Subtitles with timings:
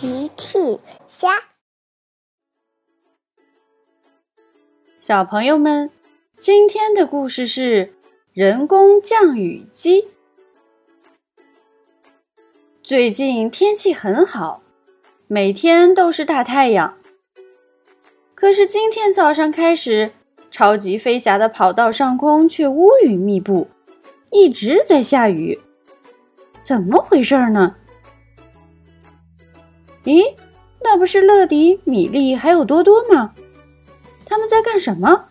[0.00, 0.78] 奇趣
[1.08, 1.28] 虾，
[4.96, 5.90] 小朋友们，
[6.38, 7.92] 今天的故事是
[8.32, 10.06] 人工降雨机。
[12.80, 14.62] 最近天气很好，
[15.26, 16.96] 每天都是大太阳。
[18.36, 20.12] 可是今天早上开始，
[20.48, 23.66] 超级飞侠的跑道上空却乌云密布，
[24.30, 25.58] 一直在下雨。
[26.62, 27.74] 怎么回事呢？
[30.08, 30.24] 咦，
[30.80, 33.34] 那不是乐迪、米粒还有多多吗？
[34.24, 35.26] 他们在干什么？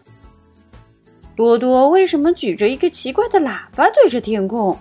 [1.36, 4.77] 多多为什么举着一个奇怪的喇叭对着天空？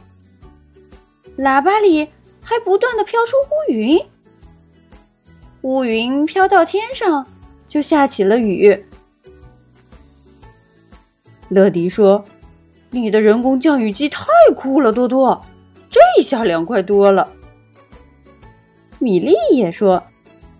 [1.38, 2.06] 喇叭里
[2.42, 3.98] 还不断的飘出乌云，
[5.62, 7.26] 乌云飘到天上，
[7.66, 8.84] 就下起了雨。
[11.48, 12.22] 乐迪说
[12.90, 15.42] ：“你的人工降雨机太酷了，多多，
[15.88, 17.26] 这下凉快多了。”
[19.06, 20.02] 米莉也说：“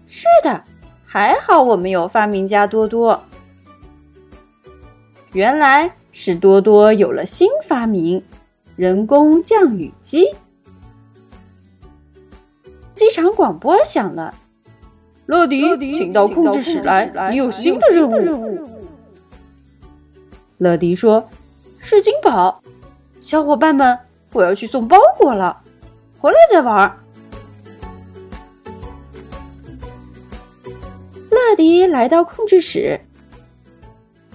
[0.07, 0.63] 是的，
[1.05, 3.21] 还好我们有发明家多多。
[5.33, 8.23] 原来是多多有了新发明——
[8.77, 10.33] 人工降雨机。”
[12.95, 14.33] 机场广播响了
[15.27, 18.71] ：“乐迪，请到控制室来，你有新的任务。”
[20.59, 21.29] 乐迪说
[21.83, 22.63] ：“是金宝，
[23.21, 23.99] 小伙伴们，
[24.33, 25.63] 我要去送包裹了，
[26.21, 26.97] 回来再玩。”
[31.57, 33.01] 迪来到控制室。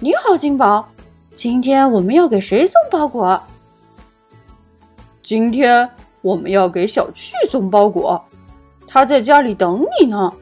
[0.00, 0.86] 你好，金宝，
[1.32, 3.40] 今天我们要给谁送包裹？
[5.22, 5.88] 今天
[6.20, 8.22] 我们要给小趣送包裹，
[8.88, 10.32] 他在家里等你呢。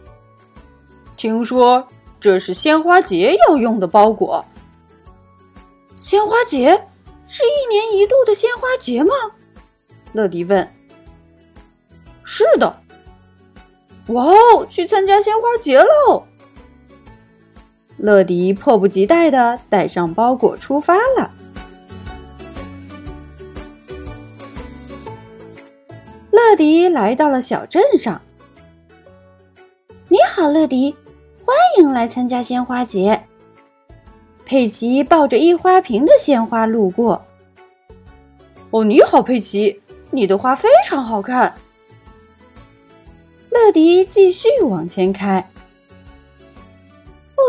[1.19, 1.87] 听说
[2.19, 4.43] 这是鲜花节要用的包裹。
[6.01, 6.71] 鲜花节
[7.27, 9.13] 是一年一度的鲜花节吗？
[10.15, 10.67] 乐迪问。
[12.25, 12.75] 是的。
[14.07, 16.25] 哇哦，去参加鲜花节喽！
[18.03, 21.31] 乐迪迫不及待的带上包裹出发了。
[26.31, 28.19] 乐迪来到了小镇上。
[30.09, 30.97] 你好，乐迪，
[31.45, 33.23] 欢迎来参加鲜花节。
[34.47, 37.23] 佩奇抱着一花瓶的鲜花路过。
[38.71, 39.79] 哦，你好，佩奇，
[40.11, 41.55] 你的花非常好看。
[43.51, 45.47] 乐迪继续往前开。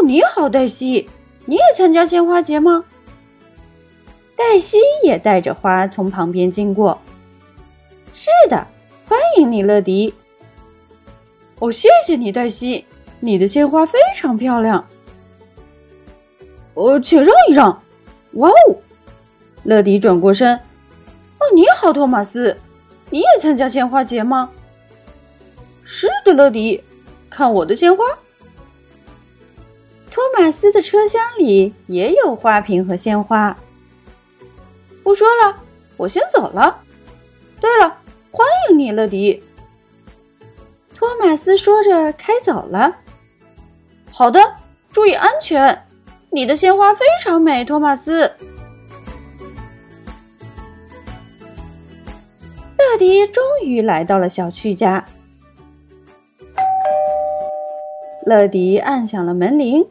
[0.03, 1.07] 你好，黛西，
[1.45, 2.83] 你也参加鲜花节吗？
[4.35, 6.99] 黛西也带着花从旁边经过。
[8.13, 8.65] 是的，
[9.07, 10.13] 欢迎你，乐迪。
[11.59, 12.85] 哦，谢谢你，黛西，
[13.19, 14.85] 你的鲜花非常漂亮。
[16.73, 17.81] 哦，请让一让。
[18.33, 18.75] 哇哦，
[19.63, 20.55] 乐迪转过身。
[20.55, 22.57] 哦，你好，托马斯，
[23.09, 24.49] 你也参加鲜花节吗？
[25.83, 26.83] 是的，乐迪，
[27.29, 28.03] 看我的鲜花。
[30.41, 33.55] 马斯的车厢里也有花瓶和鲜花。
[35.03, 35.55] 不说了，
[35.97, 36.81] 我先走了。
[37.59, 37.95] 对了，
[38.31, 39.43] 欢迎你，乐迪。
[40.95, 42.91] 托马斯说着开走了。
[44.09, 44.55] 好的，
[44.91, 45.85] 注意安全。
[46.31, 48.21] 你的鲜花非常美，托马斯。
[52.79, 55.05] 乐迪终于来到了小区家。
[58.25, 59.87] 乐迪按响了门铃。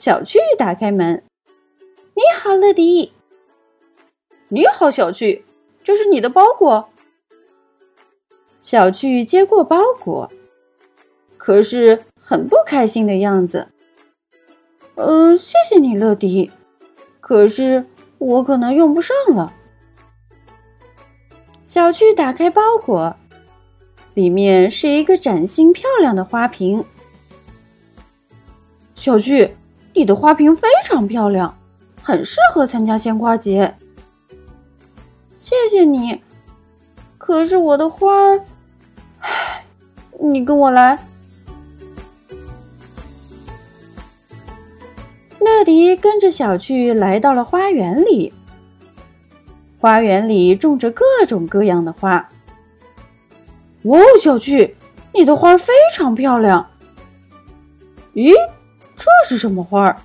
[0.00, 1.22] 小趣打开门，
[2.14, 3.12] 你好，乐迪。
[4.48, 5.44] 你好，小趣，
[5.84, 6.88] 这是你的包裹。
[8.62, 10.32] 小趣接过包裹，
[11.36, 13.68] 可是很不开心的样子。
[14.94, 16.50] 呃，谢谢你，乐迪，
[17.20, 17.84] 可是
[18.16, 19.52] 我可能用不上了。
[21.62, 23.14] 小趣打开包裹，
[24.14, 26.82] 里面是一个崭新漂亮的花瓶。
[28.94, 29.54] 小趣。
[30.00, 31.54] 你的花瓶非常漂亮，
[32.00, 33.74] 很适合参加鲜花节。
[35.36, 36.22] 谢谢你，
[37.18, 38.42] 可是我的花儿，
[39.18, 39.62] 唉，
[40.18, 40.98] 你跟我来。
[45.38, 48.32] 乐迪跟着小趣来到了花园里，
[49.78, 52.26] 花园里种着各种各样的花。
[53.82, 54.74] 哇，小趣，
[55.12, 56.70] 你的花非常漂亮。
[58.14, 58.32] 咦？
[59.00, 59.96] 这是什么花儿？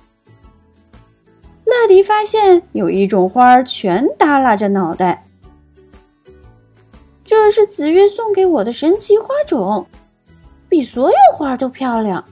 [1.66, 5.22] 乐迪发现有一种花儿全耷拉着脑袋。
[7.22, 9.86] 这是紫月送给我的神奇花种，
[10.66, 12.24] 比所有花都漂亮。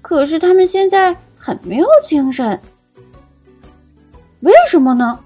[0.00, 2.60] 可是它们现在很没有精神，
[4.40, 5.18] 为什么呢？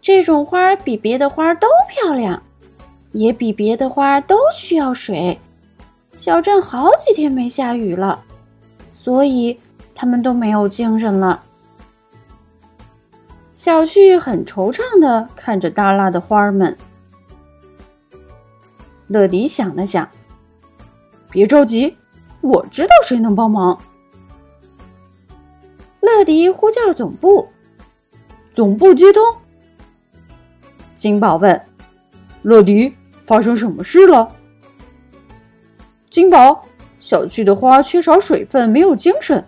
[0.00, 2.42] 这种花比别的花都漂亮，
[3.12, 5.38] 也比别的花都需要水。
[6.16, 8.20] 小镇好几天没下雨了，
[9.02, 9.58] 所以
[9.96, 11.42] 他们都没有精神了。
[13.52, 16.76] 小旭很惆怅的看着耷拉的花儿们。
[19.08, 20.08] 乐迪想了想，
[21.28, 21.96] 别着急，
[22.42, 23.76] 我知道谁能帮忙。
[25.98, 27.48] 乐迪呼叫总部，
[28.54, 29.20] 总部接通。
[30.94, 31.60] 金宝问
[32.42, 32.94] ：“乐迪，
[33.26, 34.32] 发生什么事了？”
[36.08, 36.64] 金宝，
[37.02, 39.44] 小区的花缺少水分，没有精神，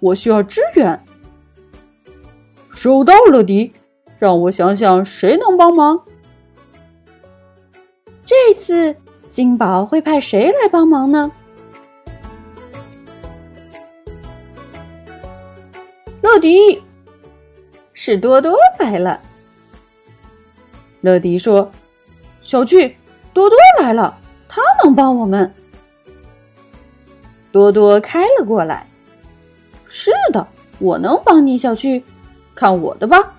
[0.00, 0.98] 我需要支援。
[2.70, 3.70] 收到，乐迪，
[4.18, 6.02] 让我想想谁能帮忙。
[8.24, 8.96] 这次
[9.28, 11.30] 金宝会派谁来帮忙呢？
[16.22, 16.82] 乐迪，
[17.92, 19.20] 是多多来了。
[21.02, 21.70] 乐迪说
[22.40, 22.96] ：“小趣，
[23.34, 24.18] 多多来了，
[24.48, 25.54] 他能帮我们。”
[27.56, 28.86] 多多开了过来。
[29.88, 30.46] 是的，
[30.78, 32.04] 我能帮你，小趣，
[32.54, 33.32] 看我的吧。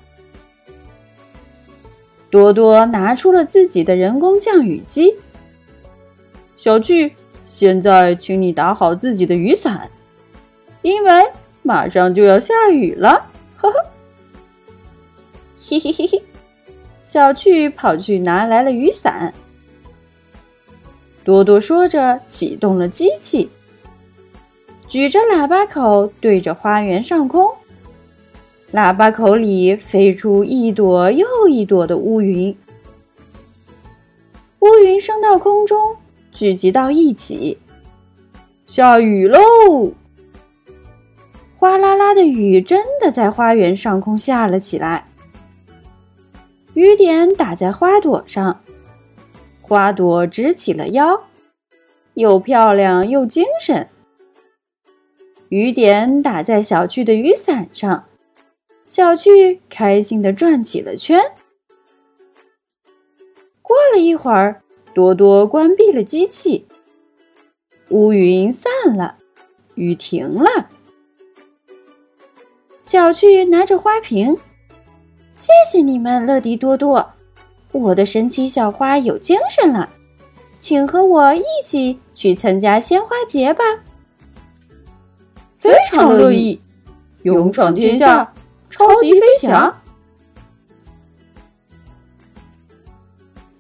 [2.32, 5.14] 多多拿出了自己的人工降雨机。
[6.56, 7.14] 小趣，
[7.46, 9.88] 现在请你打好自己的雨伞，
[10.82, 11.24] 因为
[11.62, 13.24] 马上就要下雨了。
[13.56, 13.86] 呵呵，
[15.62, 16.20] 嘿嘿嘿嘿。
[17.04, 19.32] 小趣跑去拿来了雨伞。
[21.24, 23.48] 多多说着，启动了机器，
[24.88, 27.50] 举着喇叭口对着花园上空。
[28.72, 32.56] 喇叭口里飞出一朵又一朵的乌云，
[34.60, 35.96] 乌云升到空中，
[36.32, 37.58] 聚集到一起。
[38.66, 39.40] 下雨喽！
[41.58, 45.08] 哗啦啦的雨真的在花园上空下了起来，
[46.74, 48.62] 雨点打在花朵上，
[49.62, 51.20] 花朵直起了腰，
[52.14, 53.88] 又漂亮又精神。
[55.50, 58.06] 雨点打在小趣的雨伞上。
[58.86, 61.20] 小趣开心的转起了圈。
[63.62, 64.62] 过了一会儿，
[64.94, 66.66] 多多关闭了机器，
[67.90, 69.18] 乌云散了，
[69.76, 70.70] 雨停了。
[72.82, 74.38] 小趣拿着花瓶，
[75.36, 77.06] 谢谢你们，乐迪多多，
[77.74, 79.90] 我的神奇小花有精神了，
[80.62, 83.64] 请和我一起去参加鲜花节吧。
[85.68, 86.60] 非常乐意，
[87.24, 88.34] 勇闯天下。
[88.70, 89.74] 超级飞侠，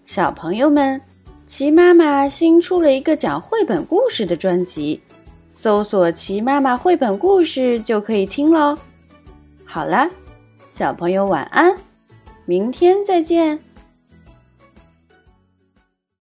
[0.03, 1.01] 小朋友们，
[1.47, 5.01] 齐妈妈新出了一个讲绘本故事的专辑，
[5.53, 8.77] 搜索“齐妈妈绘本故事”就可以听喽。
[9.65, 10.09] 好啦，
[10.67, 11.75] 小朋友晚安，
[12.45, 13.57] 明天再见。